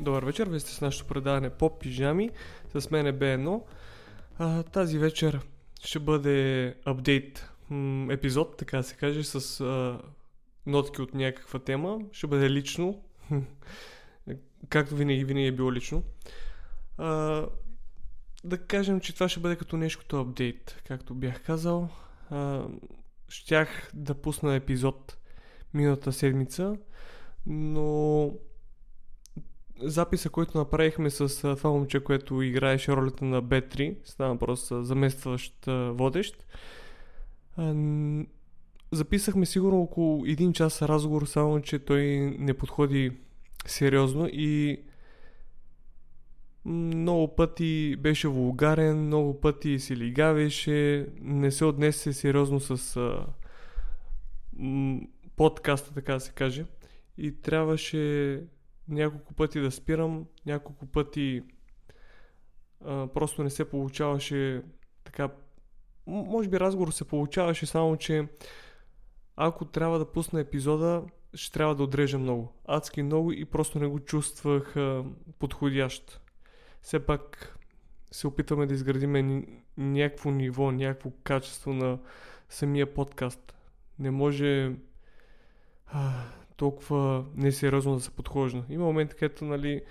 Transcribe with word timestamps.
Добър 0.00 0.24
вечер, 0.24 0.48
вие 0.48 0.60
сте 0.60 0.70
с 0.70 0.80
нашето 0.80 1.06
предаване 1.06 1.50
по 1.50 1.78
пижами. 1.78 2.30
С 2.74 2.90
мен 2.90 3.06
е 3.06 3.12
B1. 3.12 3.62
А, 4.38 4.62
тази 4.62 4.98
вечер 4.98 5.40
ще 5.84 5.98
бъде 5.98 6.74
апдейт 6.84 7.50
епизод, 8.10 8.56
така 8.56 8.76
да 8.76 8.82
се 8.82 8.96
каже, 8.96 9.24
с 9.24 9.60
а, 9.60 10.00
нотки 10.66 11.02
от 11.02 11.14
някаква 11.14 11.58
тема. 11.58 11.98
Ще 12.12 12.26
бъде 12.26 12.50
лично, 12.50 13.02
както 14.68 14.96
винаги, 14.96 15.24
винаги 15.24 15.46
е 15.46 15.52
било 15.52 15.72
лично. 15.72 16.02
А, 16.98 17.46
да 18.44 18.58
кажем, 18.58 19.00
че 19.00 19.14
това 19.14 19.28
ще 19.28 19.40
бъде 19.40 19.56
като 19.56 19.76
нещо 19.76 20.00
като 20.00 20.20
апдейт, 20.20 20.82
както 20.86 21.14
бях 21.14 21.42
казал. 21.42 21.88
А, 22.30 22.64
щях 23.28 23.90
да 23.94 24.14
пусна 24.14 24.54
епизод 24.54 25.16
миналата 25.74 26.12
седмица, 26.12 26.76
но 27.46 28.32
записа, 29.82 30.30
който 30.30 30.58
направихме 30.58 31.10
с 31.10 31.56
това 31.56 31.70
момче, 31.70 32.00
което 32.00 32.42
играеше 32.42 32.92
ролята 32.92 33.24
на 33.24 33.42
Б3, 33.42 33.96
става 34.04 34.38
просто 34.38 34.84
заместващ 34.84 35.54
водещ, 35.90 36.46
записахме 38.92 39.46
сигурно 39.46 39.80
около 39.82 40.26
един 40.26 40.52
час 40.52 40.82
разговор, 40.82 41.26
само 41.26 41.60
че 41.60 41.78
той 41.78 42.04
не 42.38 42.54
подходи 42.54 43.12
сериозно 43.66 44.28
и 44.32 44.82
много 46.64 47.36
пъти 47.36 47.96
беше 47.98 48.28
вулгарен, 48.28 49.06
много 49.06 49.40
пъти 49.40 49.78
се 49.78 49.96
лигавеше, 49.96 51.06
не 51.20 51.50
се 51.50 51.64
отнесе 51.64 52.12
сериозно 52.12 52.60
с 52.60 52.96
а, 52.96 53.26
м- 54.56 55.00
подкаста, 55.36 55.94
така 55.94 56.14
да 56.14 56.20
се 56.20 56.32
каже. 56.32 56.64
И 57.18 57.32
трябваше 57.32 58.42
няколко 58.90 59.34
пъти 59.34 59.60
да 59.60 59.70
спирам, 59.70 60.26
няколко 60.46 60.86
пъти 60.86 61.42
а, 62.84 63.06
просто 63.06 63.42
не 63.42 63.50
се 63.50 63.70
получаваше 63.70 64.62
така. 65.04 65.28
Може 66.06 66.48
би 66.48 66.60
разговор 66.60 66.90
се 66.90 67.04
получаваше, 67.04 67.66
само 67.66 67.96
че 67.96 68.28
ако 69.36 69.64
трябва 69.64 69.98
да 69.98 70.12
пусна 70.12 70.40
епизода, 70.40 71.04
ще 71.34 71.52
трябва 71.52 71.74
да 71.74 71.82
отрежа 71.82 72.18
много. 72.18 72.52
Адски 72.64 73.02
много 73.02 73.32
и 73.32 73.44
просто 73.44 73.78
не 73.78 73.86
го 73.86 74.00
чувствах 74.00 74.76
а, 74.76 75.04
подходящ. 75.38 76.20
Все 76.82 77.06
пак 77.06 77.56
се 78.10 78.26
опитваме 78.26 78.66
да 78.66 78.74
изградим 78.74 79.12
ня- 79.12 79.46
някакво 79.76 80.30
ниво, 80.30 80.72
някакво 80.72 81.10
качество 81.24 81.72
на 81.72 81.98
самия 82.48 82.94
подкаст. 82.94 83.54
Не 83.98 84.10
може 84.10 84.76
а, 85.86 86.24
толкова 86.60 87.24
несериозно 87.36 87.94
да 87.94 88.00
се 88.00 88.10
подхожда. 88.10 88.64
Има 88.70 88.84
моменти, 88.84 89.14
където 89.14 89.44
нали, 89.44 89.82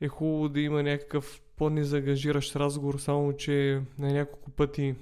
е 0.00 0.08
хубаво 0.08 0.48
да 0.48 0.60
има 0.60 0.82
някакъв 0.82 1.42
по-незагажиращ 1.56 2.56
разговор, 2.56 2.98
само 2.98 3.32
че 3.32 3.82
на 3.98 4.12
няколко 4.12 4.50
пъти 4.50 4.94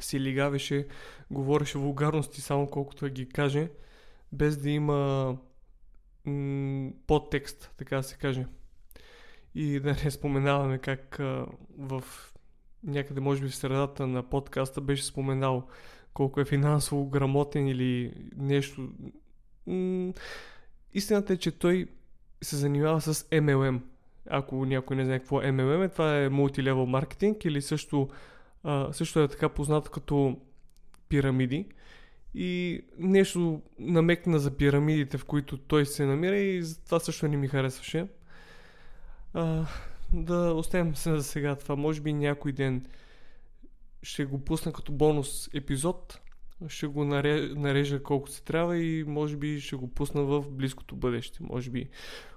си 0.00 0.20
лигавеше, 0.20 0.86
говореше 1.30 1.78
вулгарности 1.78 2.40
само 2.40 2.66
колкото 2.66 3.08
ги 3.08 3.28
каже, 3.28 3.68
без 4.32 4.56
да 4.56 4.70
има 4.70 5.36
м- 6.24 6.90
подтекст, 7.06 7.70
така 7.76 7.96
да 7.96 8.02
се 8.02 8.16
каже. 8.16 8.46
И 9.54 9.80
да 9.80 9.96
не 10.04 10.10
споменаваме 10.10 10.78
как 10.78 11.20
а, 11.20 11.46
в 11.78 12.04
някъде, 12.84 13.20
може 13.20 13.42
би 13.42 13.48
в 13.48 13.56
средата 13.56 14.06
на 14.06 14.22
подкаста 14.22 14.80
беше 14.80 15.04
споменал 15.04 15.66
колко 16.14 16.40
е 16.40 16.44
финансово 16.44 17.06
грамотен 17.06 17.68
или 17.68 18.14
нещо. 18.36 18.88
Истината 20.94 21.32
е, 21.32 21.36
че 21.36 21.50
той 21.50 21.86
се 22.42 22.56
занимава 22.56 23.00
с 23.00 23.14
MLM. 23.14 23.80
Ако 24.30 24.66
някой 24.66 24.96
не 24.96 25.04
знае 25.04 25.18
какво 25.18 25.42
е 25.42 25.44
MLM, 25.44 25.92
това 25.92 26.18
е 26.18 26.28
мултилевел 26.28 26.86
маркетинг 26.86 27.44
или 27.44 27.62
също, 27.62 28.08
също 28.92 29.20
е 29.20 29.28
така 29.28 29.48
познато 29.48 29.90
като 29.90 30.36
пирамиди. 31.08 31.66
И 32.34 32.80
нещо 32.98 33.62
намекна 33.78 34.38
за 34.38 34.50
пирамидите, 34.50 35.18
в 35.18 35.24
които 35.24 35.58
той 35.58 35.86
се 35.86 36.06
намира 36.06 36.36
и 36.36 36.64
това 36.84 37.00
също 37.00 37.28
не 37.28 37.36
ми 37.36 37.48
харесваше. 37.48 38.06
А, 39.34 39.66
да 40.12 40.54
оставим 40.54 40.96
се 40.96 41.16
за 41.16 41.22
сега 41.22 41.56
това. 41.56 41.76
Може 41.76 42.00
би 42.00 42.12
някой 42.12 42.52
ден 42.52 42.86
ще 44.02 44.24
го 44.24 44.44
пусна 44.44 44.72
като 44.72 44.92
бонус 44.92 45.50
епизод. 45.54 46.20
Ще 46.68 46.86
го 46.86 47.04
наре- 47.04 47.54
нарежа 47.54 48.02
колко 48.02 48.28
се 48.28 48.42
трябва 48.42 48.78
и 48.78 49.04
може 49.04 49.36
би 49.36 49.60
ще 49.60 49.76
го 49.76 49.88
пусна 49.90 50.22
в 50.22 50.50
близкото 50.50 50.96
бъдеще. 50.96 51.42
Може 51.42 51.70
би 51.70 51.90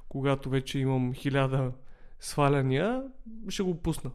когато 0.09 0.49
вече 0.49 0.79
имам 0.79 1.13
хиляда 1.13 1.71
сваляния, 2.19 3.03
ще 3.49 3.63
го 3.63 3.81
пусна. 3.81 4.11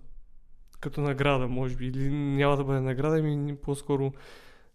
Като 0.80 1.00
награда, 1.00 1.48
може 1.48 1.76
би. 1.76 1.86
Или 1.86 2.10
няма 2.12 2.56
да 2.56 2.64
бъде 2.64 2.80
награда, 2.80 3.18
ами 3.18 3.56
по-скоро 3.56 4.12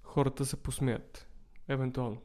хората 0.04 0.46
се 0.46 0.64
посмеят. 0.64 1.28
Евентуално. 1.68 2.22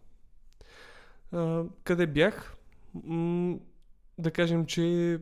А, 1.32 1.64
къде 1.84 2.06
бях? 2.06 2.56
М- 3.04 3.58
да 4.18 4.30
кажем, 4.30 4.66
че 4.66 5.18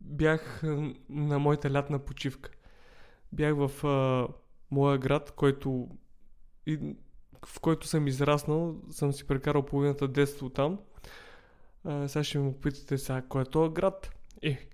бях 0.00 0.62
на 1.08 1.38
моята 1.38 1.72
лятна 1.72 1.98
почивка. 1.98 2.50
Бях 3.32 3.54
в 3.56 3.86
а, 3.86 4.28
моя 4.70 4.98
град, 4.98 5.32
който 5.36 5.88
и, 6.66 6.94
в 7.46 7.60
който 7.60 7.86
съм 7.86 8.06
израснал, 8.06 8.76
съм 8.90 9.12
си 9.12 9.26
прекарал 9.26 9.62
половината 9.62 10.08
детство 10.08 10.50
там. 10.50 10.78
А, 11.84 12.08
сега 12.08 12.24
ще 12.24 12.38
ме 12.38 12.52
попитате 12.52 12.98
сега, 12.98 13.22
кой 13.22 13.42
е 13.42 13.44
този 13.44 13.72
град? 13.72 14.10
Е, 14.42 14.68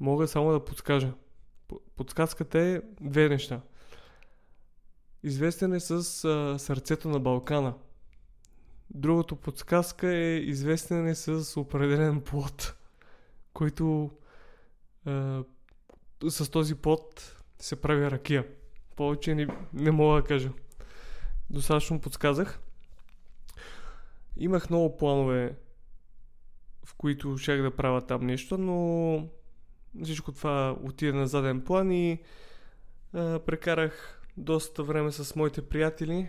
мога 0.00 0.28
само 0.28 0.52
да 0.52 0.64
подскажа. 0.64 1.12
Подсказката 1.96 2.58
е 2.58 2.80
две 3.00 3.28
неща. 3.28 3.60
Известен 5.22 5.72
е 5.72 5.80
с 5.80 6.24
а, 6.24 6.58
сърцето 6.58 7.08
на 7.08 7.20
Балкана. 7.20 7.74
Другото 8.90 9.36
подсказка 9.36 10.14
е 10.14 10.36
известен 10.36 11.06
е 11.06 11.14
с 11.14 11.60
определен 11.60 12.20
плод, 12.20 12.74
който 13.52 14.10
а, 15.06 15.44
с 16.28 16.50
този 16.50 16.74
плод 16.74 17.36
се 17.58 17.80
прави 17.80 18.10
ракия. 18.10 18.46
Повече 18.96 19.34
не, 19.34 19.48
не 19.72 19.90
мога 19.90 20.22
да 20.22 20.28
кажа. 20.28 20.50
Достатъчно 21.52 22.00
подсказах. 22.00 22.60
Имах 24.36 24.70
много 24.70 24.96
планове, 24.96 25.56
в 26.84 26.94
които 26.94 27.38
щях 27.38 27.62
да 27.62 27.76
правя 27.76 28.06
там 28.06 28.26
нещо, 28.26 28.58
но 28.58 29.28
всичко 30.02 30.32
това 30.32 30.76
отиде 30.82 31.12
на 31.12 31.26
заден 31.26 31.60
план 31.64 31.92
и 31.92 32.18
а, 33.12 33.38
прекарах 33.38 34.22
доста 34.36 34.82
време 34.82 35.12
с 35.12 35.36
моите 35.36 35.68
приятели, 35.68 36.28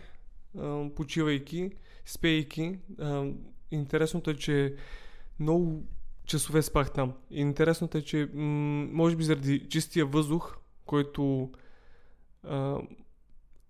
а, 0.58 0.90
почивайки, 0.96 1.72
спейки. 2.06 2.80
А, 3.00 3.26
интересното 3.72 4.30
е, 4.30 4.36
че 4.36 4.76
много 5.40 5.84
часове 6.26 6.62
спах 6.62 6.92
там. 6.92 7.14
Интересното 7.32 7.98
е, 7.98 8.02
че 8.02 8.30
м- 8.34 8.88
може 8.92 9.16
би 9.16 9.24
заради 9.24 9.70
чистия 9.70 10.06
въздух, 10.06 10.58
който 10.86 11.52
а, 12.44 12.80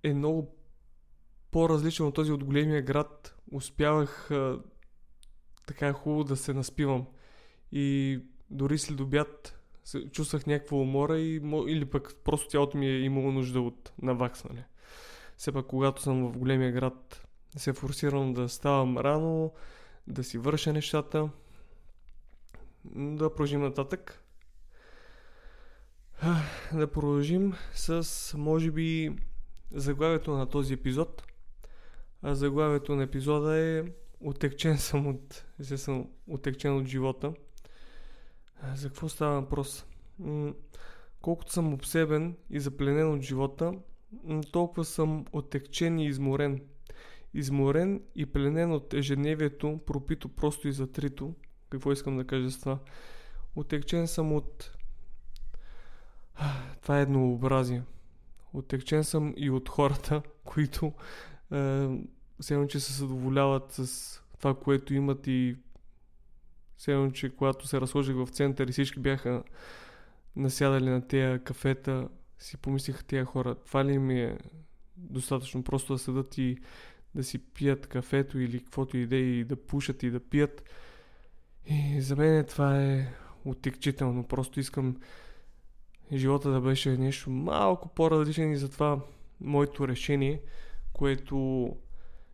е 0.04 0.14
много 0.14 0.56
по-различен 1.54 2.06
от 2.06 2.16
този 2.16 2.32
от 2.32 2.44
големия 2.44 2.82
град, 2.82 3.36
успявах 3.52 4.32
а, 4.32 4.60
така 5.68 5.94
хубаво 5.94 6.24
да 6.24 6.36
се 6.36 6.54
наспивам. 6.54 7.06
И 7.72 8.20
дори 8.50 8.78
след 8.78 9.00
обяд 9.00 9.60
чувствах 10.12 10.46
някаква 10.46 10.78
умора 10.78 11.18
и, 11.18 11.36
или 11.68 11.86
пък 11.86 12.16
просто 12.24 12.50
тялото 12.50 12.78
ми 12.78 12.88
е 12.88 13.00
имало 13.00 13.32
нужда 13.32 13.62
от 13.62 13.94
наваксване. 14.02 14.66
Все 15.38 15.52
пак, 15.52 15.66
когато 15.66 16.02
съм 16.02 16.32
в 16.32 16.38
големия 16.38 16.72
град, 16.72 17.28
се 17.58 17.74
форсирам 17.74 18.34
да 18.34 18.50
ставам 18.50 18.98
рано, 18.98 19.54
да 20.08 20.24
си 20.24 20.38
върша 20.38 20.74
нещата, 20.74 21.30
да 22.86 23.30
продължим 23.30 23.62
нататък. 23.62 24.24
Да 26.74 26.88
продължим 26.92 27.54
с, 27.74 28.34
може 28.38 28.72
би, 28.72 29.16
заглавието 29.72 30.32
на 30.32 30.50
този 30.50 30.74
епизод. 30.74 31.33
А 32.24 32.36
заглавието 32.36 32.96
на 32.96 33.04
епизода 33.04 33.58
е 33.58 33.84
Отекчен 34.24 34.78
съм 34.78 35.08
от, 35.08 35.46
съм 35.76 36.10
отекчен 36.28 36.78
от 36.78 36.86
живота. 36.86 37.34
За 38.76 38.88
какво 38.88 39.10
става 39.10 39.42
въпрос? 39.42 39.86
Колкото 41.22 41.52
съм 41.52 41.74
обсебен 41.74 42.36
и 42.50 42.60
запленен 42.60 43.14
от 43.14 43.22
живота, 43.22 43.74
м, 44.24 44.42
толкова 44.52 44.86
съм 44.86 45.26
отекчен 45.32 46.00
и 46.00 46.08
изморен. 46.08 46.62
Изморен 47.34 48.02
и 48.16 48.26
пленен 48.26 48.72
от 48.72 48.94
ежедневието, 48.94 49.80
пропито 49.86 50.30
просто 50.30 50.68
и 50.68 50.72
затрито. 50.72 51.34
Какво 51.70 51.92
искам 51.92 52.18
да 52.18 52.28
кажа 52.28 52.52
с 52.52 52.60
това? 52.60 52.80
Отекчен 53.56 54.08
съм 54.08 54.34
от... 54.34 54.72
Това 56.82 57.00
е 57.00 57.02
еднообразие. 57.02 57.84
Отекчен 58.54 59.04
съм 59.04 59.34
и 59.38 59.50
от 59.50 59.70
хората, 59.70 60.22
които 60.44 60.94
все 62.40 62.54
едно, 62.54 62.68
че 62.68 62.80
се 62.80 62.94
задоволяват 62.94 63.72
с 63.72 64.22
това, 64.40 64.54
което 64.56 64.94
имат 64.94 65.28
и 65.28 65.56
Все 66.78 67.10
че 67.14 67.30
когато 67.30 67.68
се 67.68 67.82
разложих 67.82 68.16
в 68.16 68.28
център 68.28 68.68
и 68.68 68.72
всички 68.72 69.00
бяха 69.00 69.44
насядали 70.36 70.90
на 70.90 71.08
тези 71.08 71.44
кафета, 71.44 72.10
си 72.40 72.58
помислиха 72.58 73.04
тези 73.04 73.26
хора, 73.26 73.56
това 73.56 73.86
ли 73.86 73.98
ми 73.98 74.22
е 74.22 74.38
достатъчно 74.98 75.64
просто 75.64 75.94
да 75.94 76.00
седат 76.00 76.38
и 76.38 76.58
да 77.16 77.24
си 77.24 77.38
пият 77.38 77.88
кафето 77.88 78.40
или 78.40 78.64
каквото 78.64 78.98
и 78.98 79.06
да 79.06 79.16
и 79.16 79.44
да 79.44 79.56
пушат 79.56 80.04
и 80.04 80.12
да 80.12 80.20
пият. 80.20 80.64
И 81.66 82.02
за 82.02 82.16
мен 82.16 82.46
това 82.46 82.84
е 82.84 83.14
отекчително. 83.46 84.28
Просто 84.28 84.60
искам 84.60 84.98
живота 86.14 86.52
да 86.52 86.62
беше 86.62 86.98
нещо 86.98 87.30
малко 87.30 87.90
по-различен 87.90 88.52
и 88.52 88.58
затова 88.58 89.00
моето 89.42 89.88
решение, 89.88 90.42
което 91.04 91.70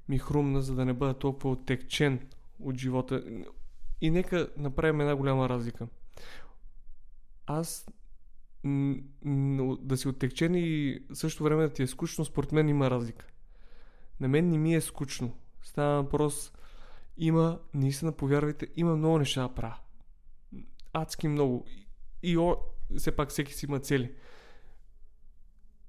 ми 0.10 0.18
хрумна, 0.18 0.62
за 0.62 0.76
да 0.76 0.86
не 0.86 0.94
бъда 0.94 1.14
толкова 1.14 1.52
оттекчен 1.52 2.28
от 2.60 2.78
живота. 2.78 3.24
И 4.02 4.10
нека 4.10 4.50
направим 4.58 5.02
една 5.02 5.16
голяма 5.16 5.50
разлика. 5.50 5.88
Аз 7.46 7.88
да 9.80 9.98
си 9.98 10.08
оттекчен 10.08 10.56
и 10.56 11.00
също 11.14 11.44
време 11.44 11.64
да 11.64 11.74
ти 11.74 11.84
е 11.84 11.88
скучно, 11.88 12.26
според 12.26 12.52
мен 12.52 12.70
има 12.70 12.90
разлика. 12.90 13.26
На 14.20 14.28
мен 14.28 14.50
не 14.50 14.58
ми 14.58 14.76
е 14.76 14.82
скучно. 14.82 15.34
Става 15.62 16.02
въпрос, 16.04 16.54
има, 17.18 17.60
наистина, 17.74 18.12
повярвайте, 18.12 18.68
има 18.76 18.96
много 18.96 19.18
неща 19.18 19.42
да 19.42 19.54
правя. 19.54 19.80
Адски 20.94 21.28
много. 21.28 21.66
И 22.24 22.38
о, 22.38 22.58
все 22.98 23.12
пак 23.16 23.30
всеки 23.30 23.54
си 23.54 23.66
има 23.66 23.80
цели. 23.80 24.16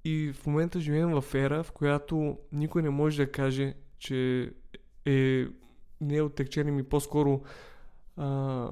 И 0.05 0.33
в 0.33 0.47
момента 0.47 0.81
живеем 0.81 1.21
в 1.21 1.35
ера, 1.35 1.63
в 1.65 1.73
която 1.73 2.39
никой 2.53 2.83
не 2.83 2.91
може 2.91 3.27
да 3.27 3.33
каже, 3.33 3.75
че 3.99 4.51
е 5.07 5.47
не 6.01 6.17
е 6.17 6.23
оттекчен 6.23 6.75
ми 6.75 6.83
по-скоро 6.83 7.43
а, 8.17 8.69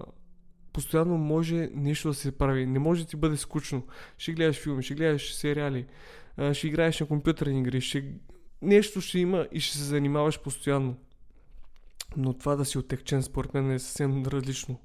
постоянно 0.72 1.18
може 1.18 1.70
нещо 1.74 2.08
да 2.08 2.14
се 2.14 2.38
прави. 2.38 2.66
Не 2.66 2.78
може 2.78 3.04
да 3.04 3.10
ти 3.10 3.16
бъде 3.16 3.36
скучно. 3.36 3.86
Ще 4.18 4.32
гледаш 4.32 4.62
филми, 4.62 4.82
ще 4.82 4.94
гледаш 4.94 5.34
сериали, 5.34 5.86
а, 6.36 6.54
ще 6.54 6.66
играеш 6.66 7.00
на 7.00 7.06
компютърни 7.06 7.60
игри, 7.60 7.80
ще... 7.80 8.14
нещо 8.62 9.00
ще 9.00 9.18
има 9.18 9.48
и 9.52 9.60
ще 9.60 9.76
се 9.76 9.84
занимаваш 9.84 10.40
постоянно. 10.40 10.96
Но 12.16 12.32
това 12.32 12.56
да 12.56 12.64
си 12.64 12.78
отекчен 12.78 13.22
според 13.22 13.54
мен 13.54 13.70
е 13.70 13.78
съвсем 13.78 14.26
различно. 14.26 14.80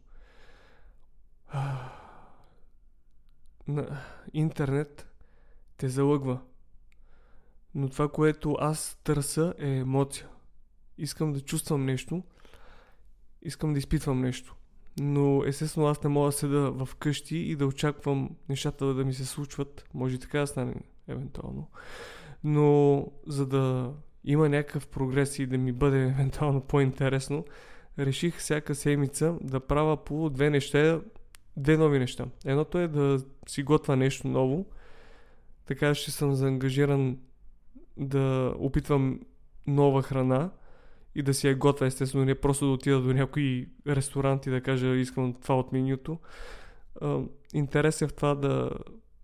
На 3.67 4.01
интернет 4.33 5.12
те 5.83 5.89
залъгва. 5.89 6.39
Но 7.75 7.89
това, 7.89 8.09
което 8.09 8.55
аз 8.59 8.99
търся 9.03 9.53
е 9.59 9.69
емоция. 9.69 10.27
Искам 10.97 11.33
да 11.33 11.41
чувствам 11.41 11.85
нещо. 11.85 12.23
Искам 13.41 13.73
да 13.73 13.79
изпитвам 13.79 14.21
нещо. 14.21 14.55
Но 14.99 15.43
естествено 15.45 15.87
аз 15.87 16.03
не 16.03 16.09
мога 16.09 16.25
да 16.25 16.31
седа 16.31 16.71
в 16.71 16.89
къщи 16.99 17.37
и 17.37 17.55
да 17.55 17.67
очаквам 17.67 18.29
нещата 18.49 18.93
да 18.93 19.05
ми 19.05 19.13
се 19.13 19.25
случват. 19.25 19.85
Може 19.93 20.15
и 20.15 20.19
така 20.19 20.39
да 20.39 20.47
стане, 20.47 20.75
евентуално. 21.07 21.69
Но 22.43 23.07
за 23.27 23.47
да 23.47 23.93
има 24.23 24.49
някакъв 24.49 24.87
прогрес 24.87 25.39
и 25.39 25.45
да 25.45 25.57
ми 25.57 25.71
бъде 25.71 26.01
евентуално 26.03 26.61
по-интересно, 26.61 27.45
реших 27.99 28.37
всяка 28.37 28.75
седмица 28.75 29.37
да 29.41 29.59
правя 29.59 30.03
по 30.03 30.29
две 30.29 30.49
неща, 30.49 31.01
две 31.57 31.77
нови 31.77 31.99
неща. 31.99 32.25
Едното 32.45 32.77
е 32.77 32.87
да 32.87 33.19
си 33.47 33.63
готвя 33.63 33.95
нещо 33.95 34.27
ново, 34.27 34.65
така 35.65 35.95
ще 35.95 36.11
съм 36.11 36.35
заангажиран 36.35 37.17
да 37.97 38.53
опитвам 38.57 39.19
нова 39.67 40.03
храна 40.03 40.51
и 41.15 41.23
да 41.23 41.33
си 41.33 41.47
я 41.47 41.55
готвя, 41.55 41.85
естествено, 41.85 42.25
не 42.25 42.35
просто 42.35 42.65
да 42.65 42.71
отида 42.71 43.01
до 43.01 43.13
някой 43.13 43.67
ресторант 43.87 44.45
и 44.45 44.49
да 44.49 44.61
кажа 44.61 44.95
искам 44.95 45.33
това 45.33 45.59
от 45.59 45.71
менюто. 45.71 46.19
Интерес 47.53 48.01
е 48.01 48.07
в 48.07 48.13
това 48.13 48.35
да 48.35 48.69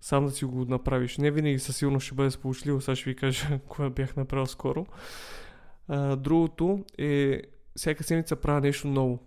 сам 0.01 0.25
да 0.25 0.31
си 0.31 0.45
го 0.45 0.65
направиш. 0.65 1.17
Не 1.17 1.31
винаги 1.31 1.59
със 1.59 1.77
сигурност 1.77 2.05
ще 2.05 2.15
бъде 2.15 2.31
сполучливо, 2.31 2.81
сега 2.81 2.95
ще 2.95 3.09
ви 3.09 3.15
кажа 3.15 3.59
кое 3.67 3.89
бях 3.89 4.15
направил 4.15 4.45
скоро. 4.45 4.85
А, 5.87 6.15
другото 6.15 6.85
е 6.97 7.41
всяка 7.75 8.03
седмица 8.03 8.35
правя 8.35 8.61
нещо 8.61 8.87
ново. 8.87 9.19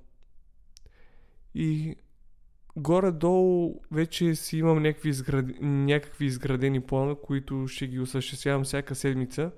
И 1.54 1.96
горе-долу 2.76 3.80
вече 3.90 4.34
си 4.34 4.58
имам 4.58 4.82
някакви, 4.82 5.08
изград... 5.08 5.46
някакви 5.60 6.24
изградени 6.24 6.80
плана, 6.80 7.14
които 7.14 7.68
ще 7.68 7.86
ги 7.86 8.00
осъществявам 8.00 8.64
всяка 8.64 8.94
седмица. 8.94 9.50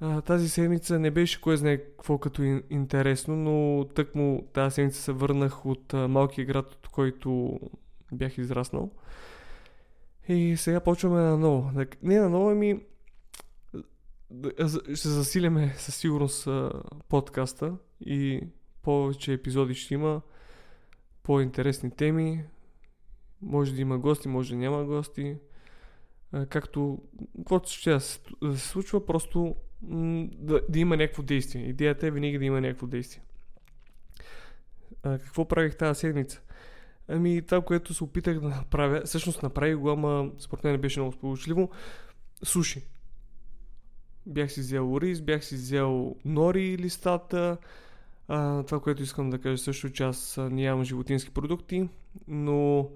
А, 0.00 0.20
тази 0.20 0.48
седмица 0.48 0.98
не 0.98 1.10
беше 1.10 1.40
кой 1.40 1.56
знае 1.56 1.78
какво 1.78 2.18
като 2.18 2.42
интересно, 2.70 3.36
но 3.36 3.84
тък 3.84 4.14
му 4.14 4.48
тази 4.52 4.74
седмица 4.74 5.02
се 5.02 5.12
върнах 5.12 5.66
от 5.66 5.94
а, 5.94 6.08
малкия 6.08 6.44
град, 6.44 6.74
от 6.74 6.88
който 6.88 7.60
бях 8.12 8.38
израснал. 8.38 8.90
И 10.28 10.56
сега 10.56 10.80
почваме 10.80 11.20
на 11.20 11.36
ново. 11.36 11.70
Не 12.02 12.18
на 12.18 12.28
ново, 12.28 12.50
ами 12.50 12.80
ще 14.94 15.08
засиляме 15.08 15.74
със 15.76 15.96
сигурност 15.96 16.48
подкаста 17.08 17.76
и 18.00 18.40
повече 18.82 19.32
епизоди 19.32 19.74
ще 19.74 19.94
има, 19.94 20.22
по-интересни 21.26 21.90
теми. 21.90 22.44
Може 23.42 23.74
да 23.74 23.80
има 23.80 23.98
гости, 23.98 24.28
може 24.28 24.50
да 24.50 24.56
няма 24.56 24.84
гости. 24.84 25.36
Както, 26.48 27.02
каквото 27.38 27.70
ще 27.70 28.00
се 28.00 28.20
случва, 28.56 29.06
просто 29.06 29.56
да, 29.82 30.60
да 30.68 30.78
има 30.78 30.96
някакво 30.96 31.22
действие. 31.22 31.62
Идеята 31.62 32.06
е 32.06 32.10
винаги 32.10 32.38
да 32.38 32.44
има 32.44 32.60
някакво 32.60 32.86
действие. 32.86 33.22
А, 35.02 35.18
какво 35.18 35.48
правих 35.48 35.76
тази 35.76 36.00
седмица? 36.00 36.40
Ами 37.08 37.42
това, 37.42 37.60
което 37.60 37.94
се 37.94 38.04
опитах 38.04 38.40
да 38.40 38.48
направя, 38.48 39.02
всъщност 39.04 39.42
направих 39.42 39.76
го, 39.76 39.90
ама 39.90 40.30
според 40.38 40.64
мен 40.64 40.80
беше 40.80 41.00
много 41.00 41.12
сполучливо. 41.12 41.70
Суши. 42.42 42.82
Бях 44.26 44.52
си 44.52 44.60
взел 44.60 44.98
рис, 45.00 45.20
бях 45.20 45.44
си 45.44 45.54
взел 45.54 46.16
нори 46.24 46.78
листата. 46.78 47.58
А, 48.28 48.62
това, 48.62 48.80
което 48.80 49.02
искам 49.02 49.30
да 49.30 49.38
кажа 49.38 49.58
също, 49.58 49.90
че 49.90 50.02
аз 50.02 50.36
нямам 50.50 50.84
животински 50.84 51.30
продукти, 51.30 51.88
но 52.28 52.88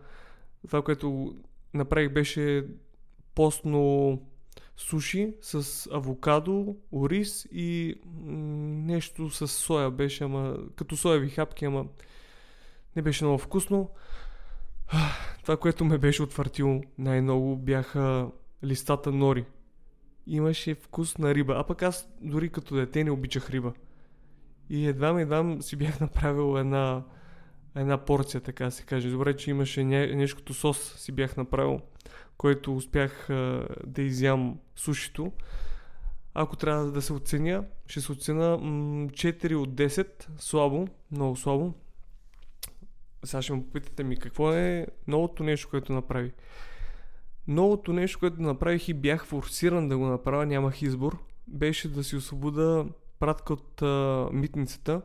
това, 0.66 0.82
което 0.82 1.34
направих 1.74 2.12
беше 2.12 2.66
постно 3.34 4.18
суши 4.76 5.34
с 5.40 5.88
авокадо, 5.92 6.76
ориз 6.92 7.48
и 7.52 7.94
нещо 8.86 9.30
с 9.30 9.48
соя 9.48 9.90
беше, 9.90 10.24
ама 10.24 10.56
като 10.76 10.96
соеви 10.96 11.28
хапки, 11.28 11.64
ама 11.64 11.86
не 12.96 13.02
беше 13.02 13.24
много 13.24 13.38
вкусно. 13.38 13.90
Това, 15.42 15.56
което 15.56 15.84
ме 15.84 15.98
беше 15.98 16.22
отвъртило 16.22 16.82
най-много 16.98 17.56
бяха 17.56 18.30
листата 18.64 19.12
нори. 19.12 19.44
Имаше 20.26 20.74
вкус 20.74 21.18
на 21.18 21.34
риба, 21.34 21.54
а 21.56 21.64
пък 21.64 21.82
аз 21.82 22.08
дори 22.20 22.48
като 22.48 22.74
дете 22.74 23.04
не 23.04 23.10
обичах 23.10 23.50
риба. 23.50 23.72
И 24.70 24.86
едва 24.86 25.20
едва 25.20 25.56
си 25.60 25.76
бях 25.76 26.00
направил 26.00 26.58
една, 26.58 27.04
една 27.76 27.98
порция, 28.04 28.40
така 28.40 28.70
се 28.70 28.82
каже. 28.82 29.10
Добре, 29.10 29.36
че 29.36 29.50
имаше 29.50 29.84
нещо 29.84 30.36
като 30.36 30.54
сос 30.54 30.94
си 30.98 31.12
бях 31.12 31.36
направил, 31.36 31.80
който 32.36 32.76
успях 32.76 33.30
а, 33.30 33.66
да 33.86 34.02
изям 34.02 34.58
сушито. 34.76 35.32
Ако 36.34 36.56
трябва 36.56 36.90
да 36.90 37.02
се 37.02 37.12
оценя, 37.12 37.64
ще 37.86 38.00
се 38.00 38.12
оценя 38.12 38.58
м- 38.58 39.08
4 39.08 39.54
от 39.54 39.70
10, 39.70 40.26
слабо, 40.38 40.88
много 41.12 41.36
слабо. 41.36 41.74
Сега 43.24 43.42
ще 43.42 43.52
му 43.52 43.64
попитате 43.64 44.04
ми 44.04 44.16
какво 44.16 44.52
е 44.52 44.86
новото 45.06 45.42
нещо, 45.42 45.68
което 45.70 45.92
направи. 45.92 46.32
Новото 47.48 47.92
нещо, 47.92 48.18
което 48.18 48.42
направих 48.42 48.88
и 48.88 48.94
бях 48.94 49.26
форсиран 49.26 49.88
да 49.88 49.98
го 49.98 50.06
направя, 50.06 50.46
нямах 50.46 50.82
избор, 50.82 51.18
беше 51.46 51.88
да 51.88 52.04
си 52.04 52.16
освобода 52.16 52.86
пратка 53.20 53.52
от 53.52 53.82
а, 53.82 54.28
митницата. 54.32 55.02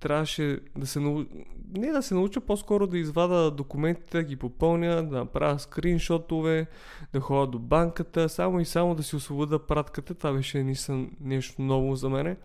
Трябваше 0.00 0.60
да 0.76 0.86
се 0.86 1.00
науча, 1.00 1.28
не 1.76 1.92
да 1.92 2.02
се 2.02 2.14
науча, 2.14 2.40
по-скоро 2.40 2.86
да 2.86 2.98
извада 2.98 3.50
документите, 3.50 4.18
да 4.18 4.24
ги 4.24 4.36
попълня, 4.36 5.08
да 5.08 5.16
направя 5.16 5.58
скриншотове, 5.58 6.66
да 7.12 7.20
ходя 7.20 7.46
до 7.46 7.58
банката, 7.58 8.28
само 8.28 8.60
и 8.60 8.64
само 8.64 8.94
да 8.94 9.02
си 9.02 9.16
освобода 9.16 9.66
пратката. 9.66 10.14
Това 10.14 10.32
беше 10.32 10.74
нещо 11.20 11.62
ново 11.62 11.96
за 11.96 12.08
мене. 12.08 12.36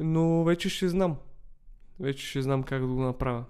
Но 0.00 0.44
вече 0.44 0.68
ще 0.68 0.88
знам. 0.88 1.16
Вече 2.00 2.26
ще 2.26 2.42
знам 2.42 2.62
как 2.62 2.80
да 2.80 2.86
го 2.86 3.02
направя. 3.02 3.44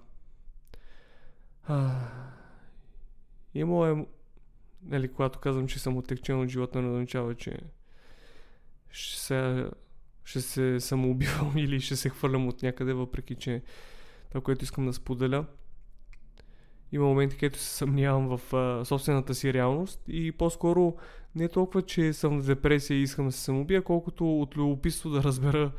Имало 3.53 3.85
е, 3.85 4.05
нали, 4.83 5.07
когато 5.13 5.39
казвам, 5.39 5.67
че 5.67 5.79
съм 5.79 5.97
отекчен 5.97 6.41
от 6.41 6.49
живота, 6.49 6.81
не 6.81 6.89
означава, 6.89 7.35
че 7.35 7.59
ще 8.89 9.19
се, 9.19 9.69
ще 10.27 10.41
се 10.41 10.79
самоубивам 10.79 11.53
или 11.57 11.79
ще 11.81 11.95
се 11.95 12.09
хвърлям 12.09 12.47
от 12.47 12.63
някъде, 12.63 12.93
въпреки 12.93 13.35
че 13.35 13.61
това, 14.29 14.41
което 14.41 14.63
искам 14.63 14.85
да 14.85 14.93
споделя. 14.93 15.45
Има 16.91 17.05
моменти, 17.05 17.37
където 17.37 17.59
се 17.59 17.75
съмнявам 17.75 18.37
в 18.37 18.53
а, 18.53 18.85
собствената 18.85 19.35
си 19.35 19.53
реалност 19.53 20.01
и 20.07 20.31
по-скоро 20.31 20.95
не 21.35 21.47
толкова, 21.47 21.81
че 21.81 22.13
съм 22.13 22.41
в 22.41 22.45
депресия 22.45 22.97
и 22.97 23.01
искам 23.01 23.25
да 23.25 23.31
се 23.31 23.39
самоубия, 23.39 23.81
колкото 23.81 24.41
от 24.41 24.57
любопитство 24.57 25.09
да 25.09 25.23
разбера 25.23 25.71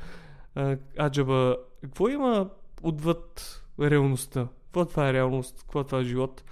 а, 0.54 0.76
аджаба, 1.00 1.56
какво 1.80 2.08
има 2.08 2.50
отвъд 2.82 3.62
реалността. 3.80 4.48
Какво 4.64 4.84
това 4.84 5.08
е 5.08 5.12
реалност, 5.12 5.60
какво 5.60 5.84
това 5.84 5.98
е 6.00 6.04
живот. 6.04 6.44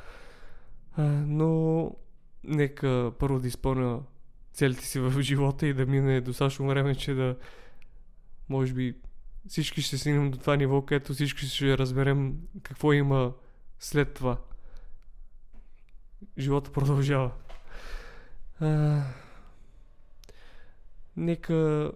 А, 0.96 1.02
но 1.26 1.90
нека 2.44 3.12
първо 3.18 3.40
да 3.40 3.48
изпълня 3.48 4.00
целите 4.52 4.84
си 4.84 5.00
в 5.00 5.22
живота 5.22 5.66
и 5.66 5.74
да 5.74 5.86
мине 5.86 6.20
достатъчно 6.20 6.68
време, 6.68 6.94
че 6.94 7.14
да 7.14 7.36
може 8.48 8.74
би 8.74 8.96
всички 9.48 9.82
ще 9.82 9.98
стигнем 9.98 10.30
до 10.30 10.38
това 10.38 10.56
ниво, 10.56 10.82
където 10.82 11.14
всички 11.14 11.46
ще 11.46 11.78
разберем 11.78 12.38
какво 12.62 12.92
има 12.92 13.32
след 13.78 14.14
това. 14.14 14.36
Живота 16.38 16.72
продължава. 16.72 17.30
А, 18.60 19.02
нека, 21.16 21.92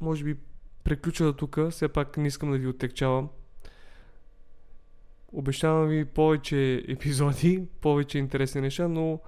може 0.00 0.24
би, 0.24 0.36
преключа 0.84 1.24
до 1.24 1.32
тук. 1.32 1.58
Все 1.70 1.88
пак 1.88 2.16
не 2.16 2.28
искам 2.28 2.50
да 2.50 2.58
ви 2.58 2.66
оттекчавам. 2.66 3.28
Обещавам 5.32 5.88
ви 5.88 6.04
повече 6.04 6.84
епизоди, 6.88 7.66
повече 7.80 8.18
интересни 8.18 8.60
неща, 8.60 8.88
но 8.88 9.20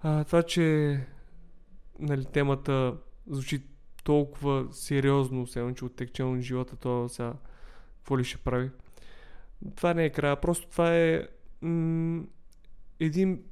а, 0.00 0.24
това, 0.24 0.42
че 0.42 1.00
нали, 1.98 2.24
темата 2.24 2.96
звучи 3.26 3.62
толкова 4.06 4.66
сериозно, 4.70 5.46
все 5.46 5.72
че 5.74 5.84
оттекчено 5.84 6.40
живота, 6.40 6.76
то 6.76 7.08
сега 7.08 7.34
какво 7.96 8.18
ли 8.18 8.24
ще 8.24 8.38
прави? 8.38 8.70
Това 9.76 9.94
не 9.94 10.04
е 10.04 10.10
края, 10.10 10.40
просто 10.40 10.68
това 10.68 10.96
е 10.96 11.28
м- 11.62 12.24
един 13.00 13.42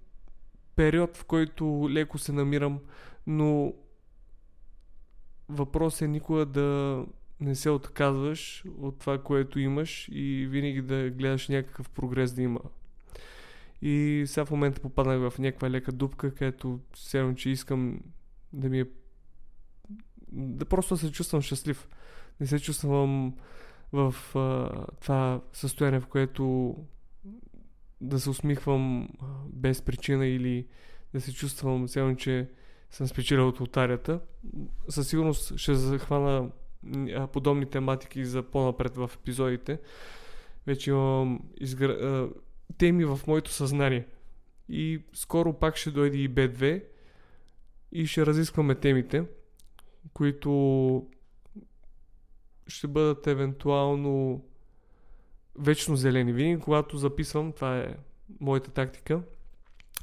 период, 0.76 1.16
в 1.16 1.24
който 1.24 1.86
леко 1.90 2.18
се 2.18 2.32
намирам, 2.32 2.80
но 3.26 3.74
въпрос 5.48 6.02
е 6.02 6.08
никога 6.08 6.46
да 6.46 7.04
не 7.40 7.54
се 7.54 7.70
отказваш 7.70 8.64
от 8.78 8.98
това, 8.98 9.22
което 9.22 9.58
имаш 9.58 10.08
и 10.12 10.46
винаги 10.50 10.82
да 10.82 11.10
гледаш 11.10 11.48
някакъв 11.48 11.90
прогрес 11.90 12.32
да 12.32 12.42
има. 12.42 12.60
И 13.82 14.24
сега 14.26 14.44
в 14.44 14.50
момента 14.50 14.80
попаднах 14.80 15.30
в 15.30 15.38
някаква 15.38 15.70
лека 15.70 15.92
дупка, 15.92 16.34
където 16.34 16.80
все 16.92 17.34
че 17.36 17.50
искам 17.50 18.00
да 18.52 18.68
ми 18.68 18.80
е... 18.80 18.86
да 20.34 20.64
просто 20.64 20.96
се 20.96 21.12
чувствам 21.12 21.42
щастлив. 21.42 21.88
Не 22.40 22.46
се 22.46 22.60
чувствам 22.60 23.34
в 23.92 24.14
а, 24.34 24.70
това 25.00 25.40
състояние, 25.52 26.00
в 26.00 26.06
което 26.06 26.76
да 28.00 28.20
се 28.20 28.30
усмихвам 28.30 29.08
без 29.48 29.82
причина 29.82 30.26
или 30.26 30.66
да 31.12 31.20
се 31.20 31.34
чувствам 31.34 31.86
все 31.86 32.14
че 32.18 32.48
съм 32.90 33.06
спечелил 33.06 33.48
от 33.48 33.60
лотарията. 33.60 34.20
Със 34.88 35.08
сигурност 35.08 35.58
ще 35.58 35.74
захвана 35.74 36.50
подобни 37.32 37.66
тематики 37.66 38.24
за 38.24 38.42
по-напред 38.42 38.96
в 38.96 39.10
епизодите. 39.14 39.78
Вече 40.66 40.90
имам 40.90 41.40
изгр... 41.60 41.90
теми 42.78 43.04
в 43.04 43.20
моето 43.26 43.50
съзнание. 43.50 44.06
И 44.68 45.02
скоро 45.12 45.52
пак 45.52 45.76
ще 45.76 45.90
дойде 45.90 46.18
и 46.18 46.30
B2 46.30 46.84
и 47.92 48.06
ще 48.06 48.26
разискваме 48.26 48.74
темите, 48.74 49.24
които 50.14 51.06
ще 52.66 52.86
бъдат 52.86 53.26
евентуално 53.26 54.44
вечно 55.58 55.96
зелени. 55.96 56.32
Винаги, 56.32 56.62
когато 56.62 56.96
записвам, 56.96 57.52
това 57.52 57.78
е 57.78 57.96
моята 58.40 58.70
тактика, 58.70 59.22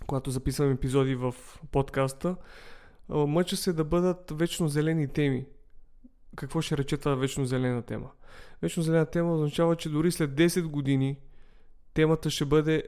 когато 0.07 0.31
записвам 0.31 0.71
епизоди 0.71 1.15
в 1.15 1.35
подкаста, 1.71 2.35
мъча 3.09 3.57
се 3.57 3.73
да 3.73 3.83
бъдат 3.83 4.31
вечно 4.35 4.67
зелени 4.67 5.07
теми. 5.07 5.45
Какво 6.35 6.61
ще 6.61 6.77
рече 6.77 6.97
това 6.97 7.15
вечно 7.15 7.45
зелена 7.45 7.81
тема? 7.81 8.11
Вечно 8.61 8.83
зелена 8.83 9.05
тема 9.05 9.33
означава, 9.33 9.75
че 9.75 9.89
дори 9.89 10.11
след 10.11 10.31
10 10.31 10.67
години 10.67 11.19
темата 11.93 12.29
ще 12.29 12.45
бъде 12.45 12.83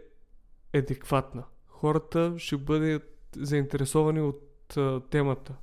адекватна. 0.76 1.44
Хората 1.68 2.34
ще 2.38 2.58
бъдат 2.58 3.28
заинтересовани 3.36 4.22
от 4.22 4.78
темата, 5.10 5.56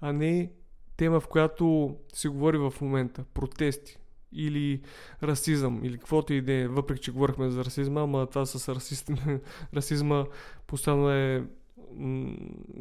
а 0.00 0.12
не 0.12 0.52
тема, 0.98 1.20
в 1.20 1.28
която 1.28 1.96
се 2.12 2.28
говори 2.28 2.58
в 2.58 2.74
момента. 2.80 3.24
Протести 3.34 3.98
или 4.32 4.82
расизъм, 5.22 5.84
или 5.84 5.98
каквото 5.98 6.32
и 6.32 6.40
да 6.40 6.52
е, 6.52 6.68
въпреки 6.68 7.00
че 7.00 7.12
говорихме 7.12 7.50
за 7.50 7.64
расизма, 7.64 8.02
ама 8.02 8.26
това 8.26 8.46
с 8.46 8.74
расист... 8.74 9.10
расизма 9.74 10.24
постоянно 10.66 11.10
е 11.10 11.44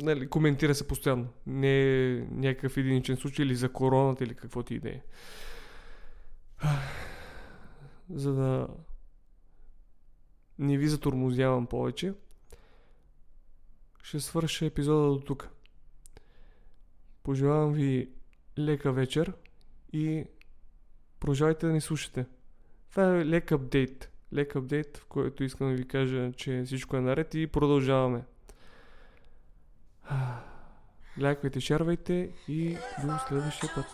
нали, 0.01 0.29
коментира 0.29 0.75
се 0.75 0.87
постоянно. 0.87 1.27
Не 1.47 1.81
е 1.81 2.25
някакъв 2.31 2.77
единичен 2.77 3.17
случай 3.17 3.45
или 3.45 3.55
за 3.55 3.69
короната 3.69 4.23
или 4.23 4.35
каквото 4.35 4.73
и 4.73 4.79
да 4.79 4.89
е. 4.89 5.01
За 8.09 8.33
да 8.33 8.67
не 10.59 10.77
ви 10.77 10.87
затормозявам 10.87 11.67
повече, 11.67 12.13
ще 14.03 14.19
свърша 14.19 14.65
епизода 14.65 15.13
до 15.13 15.19
тук. 15.19 15.49
Пожелавам 17.27 17.73
ви 17.73 18.09
лека 18.57 18.91
вечер 18.91 19.33
и 19.93 20.25
продължавайте 21.19 21.67
да 21.67 21.73
ни 21.73 21.81
слушате. 21.81 22.25
Това 22.89 23.17
е 23.17 23.25
лек 23.25 23.51
апдейт. 23.51 24.11
Лек 24.33 24.55
апдейт, 24.55 24.97
в 24.97 25.05
който 25.05 25.43
искам 25.43 25.69
да 25.69 25.75
ви 25.75 25.87
кажа, 25.87 26.31
че 26.31 26.63
всичко 26.65 26.97
е 26.97 27.01
наред 27.01 27.33
и 27.33 27.47
продължаваме. 27.47 28.23
Лайквайте, 31.21 31.59
шарвайте 31.59 32.29
и 32.47 32.77
до 33.03 33.17
следващия 33.27 33.71
път. 33.75 33.85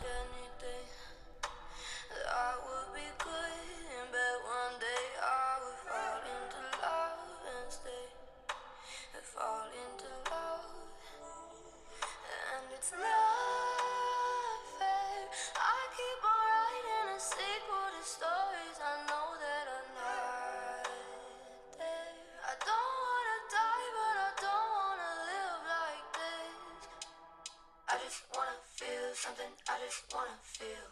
something 29.33 29.53
I 29.67 29.81
just 29.81 30.13
wanna 30.13 30.37
feel. 30.43 30.85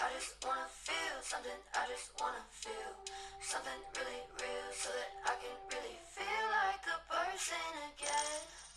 I 0.00 0.12
just 0.12 0.36
wanna 0.44 0.68
feel 0.68 1.16
something 1.22 1.60
I 1.72 1.88
just 1.88 2.12
wanna 2.20 2.44
feel. 2.52 2.92
Something 3.40 3.80
really 3.96 4.22
real 4.36 4.68
so 4.76 4.90
that 4.92 5.10
I 5.24 5.34
can 5.40 5.56
really 5.72 5.96
feel 6.12 6.44
like 6.52 6.84
a 6.84 7.00
person 7.08 7.72
again. 7.88 8.67